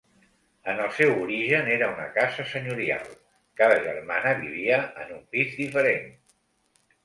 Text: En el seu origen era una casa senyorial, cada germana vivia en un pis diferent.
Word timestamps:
En 0.71 0.79
el 0.85 0.87
seu 0.99 1.11
origen 1.25 1.69
era 1.73 1.89
una 1.97 2.07
casa 2.15 2.47
senyorial, 2.55 3.05
cada 3.63 3.77
germana 3.91 4.35
vivia 4.43 4.83
en 5.07 5.15
un 5.21 5.25
pis 5.37 5.57
diferent. 5.63 6.13